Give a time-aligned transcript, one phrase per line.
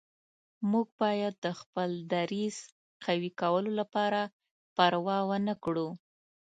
[0.71, 2.57] موږ باید د خپل دریځ
[3.05, 4.21] قوي کولو لپاره
[4.75, 5.89] پروا ونه کړو.